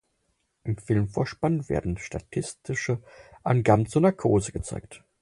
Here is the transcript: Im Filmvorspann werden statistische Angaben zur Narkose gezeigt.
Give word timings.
Im 0.63 0.77
Filmvorspann 0.79 1.69
werden 1.69 1.99
statistische 1.99 3.03
Angaben 3.43 3.85
zur 3.85 4.01
Narkose 4.01 4.51
gezeigt. 4.51 5.03